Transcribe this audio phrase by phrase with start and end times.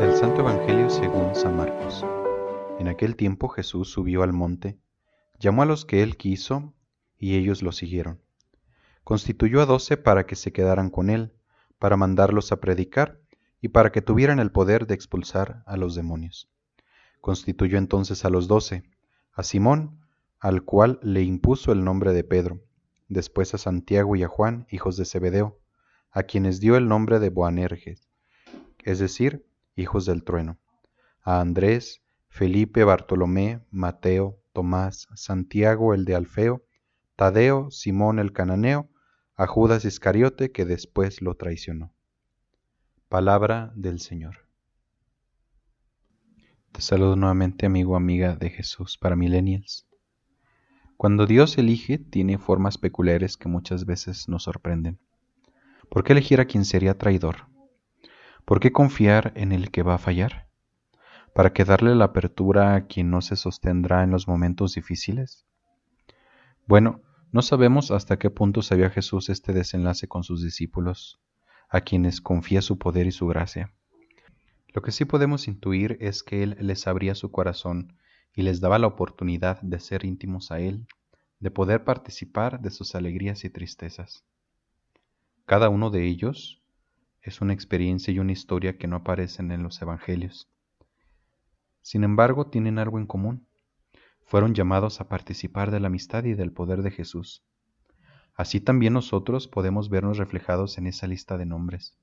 [0.00, 2.04] Del Santo Evangelio según San Marcos.
[2.80, 4.80] En aquel tiempo Jesús subió al monte,
[5.38, 6.74] llamó a los que él quiso,
[7.16, 8.20] y ellos lo siguieron.
[9.04, 11.32] Constituyó a doce para que se quedaran con él,
[11.78, 13.20] para mandarlos a predicar
[13.60, 16.50] y para que tuvieran el poder de expulsar a los demonios.
[17.20, 18.82] Constituyó entonces a los doce,
[19.32, 20.00] a Simón,
[20.40, 22.62] al cual le impuso el nombre de Pedro,
[23.08, 25.58] después a Santiago y a Juan, hijos de Zebedeo,
[26.10, 28.08] a quienes dio el nombre de Boanerges,
[28.84, 30.58] es decir, hijos del trueno,
[31.22, 36.64] a Andrés, Felipe, Bartolomé, Mateo, Tomás, Santiago el de Alfeo,
[37.16, 38.88] Tadeo, Simón el cananeo,
[39.34, 41.92] a Judas Iscariote que después lo traicionó.
[43.08, 44.46] Palabra del Señor.
[46.72, 49.86] Te saludo nuevamente amigo amiga de Jesús para Millennials.
[50.96, 54.98] Cuando Dios elige tiene formas peculiares que muchas veces nos sorprenden.
[55.90, 57.48] ¿Por qué elegir a quien sería traidor?
[58.46, 60.48] ¿Por qué confiar en el que va a fallar?
[61.34, 65.44] ¿Para que darle la apertura a quien no se sostendrá en los momentos difíciles?
[66.66, 71.20] Bueno, no sabemos hasta qué punto sabía Jesús este desenlace con sus discípulos,
[71.68, 73.74] a quienes confía su poder y su gracia.
[74.68, 77.92] Lo que sí podemos intuir es que Él les abría su corazón
[78.36, 80.86] y les daba la oportunidad de ser íntimos a Él,
[81.40, 84.24] de poder participar de sus alegrías y tristezas.
[85.44, 86.62] Cada uno de ellos
[87.22, 90.48] es una experiencia y una historia que no aparecen en los Evangelios.
[91.82, 93.46] Sin embargo, tienen algo en común
[94.26, 97.44] fueron llamados a participar de la amistad y del poder de Jesús.
[98.34, 101.96] Así también nosotros podemos vernos reflejados en esa lista de nombres.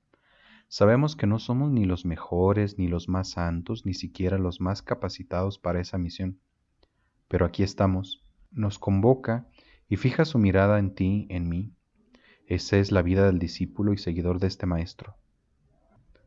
[0.68, 4.82] Sabemos que no somos ni los mejores, ni los más santos, ni siquiera los más
[4.82, 6.40] capacitados para esa misión.
[7.28, 9.46] Pero aquí estamos, nos convoca
[9.88, 11.74] y fija su mirada en ti, en mí.
[12.46, 15.16] Esa es la vida del discípulo y seguidor de este Maestro.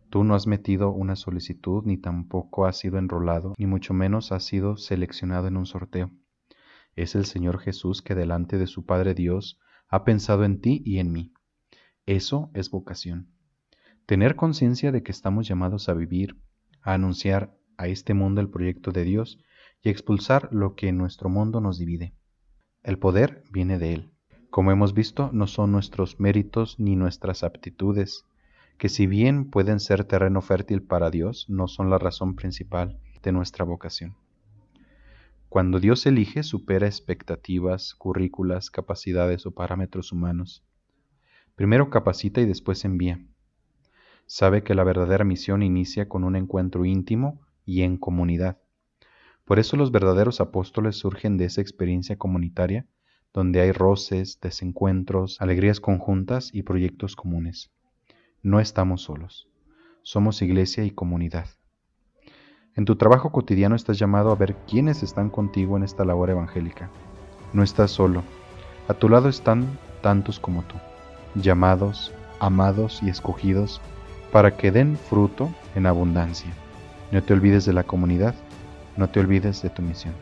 [0.09, 4.45] Tú no has metido una solicitud, ni tampoco has sido enrolado, ni mucho menos has
[4.45, 6.11] sido seleccionado en un sorteo.
[6.95, 9.59] Es el Señor Jesús que delante de su Padre Dios
[9.89, 11.33] ha pensado en ti y en mí.
[12.05, 13.27] Eso es vocación.
[14.07, 16.37] Tener conciencia de que estamos llamados a vivir,
[16.81, 19.37] a anunciar a este mundo el proyecto de Dios
[19.83, 22.13] y expulsar lo que en nuestro mundo nos divide.
[22.83, 24.11] El poder viene de Él.
[24.49, 28.23] Como hemos visto, no son nuestros méritos ni nuestras aptitudes,
[28.77, 33.33] que si bien pueden ser terreno fértil para Dios, no son la razón principal de
[33.33, 34.15] nuestra vocación.
[35.49, 40.63] Cuando Dios elige, supera expectativas, currículas, capacidades o parámetros humanos.
[41.55, 43.19] Primero capacita y después envía.
[44.29, 48.57] Sabe que la verdadera misión inicia con un encuentro íntimo y en comunidad.
[49.45, 52.85] Por eso los verdaderos apóstoles surgen de esa experiencia comunitaria,
[53.33, 57.71] donde hay roces, desencuentros, alegrías conjuntas y proyectos comunes.
[58.43, 59.47] No estamos solos.
[60.01, 61.47] Somos iglesia y comunidad.
[62.75, 66.89] En tu trabajo cotidiano estás llamado a ver quiénes están contigo en esta labor evangélica.
[67.53, 68.23] No estás solo.
[68.89, 70.75] A tu lado están tantos como tú,
[71.35, 73.81] llamados, amados y escogidos
[74.37, 76.53] para que den fruto en abundancia.
[77.11, 78.35] No te olvides de la comunidad,
[78.95, 80.13] no te olvides de tu misión.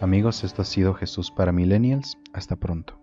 [0.00, 2.16] Amigos, esto ha sido Jesús para Millennials.
[2.32, 2.99] Hasta pronto.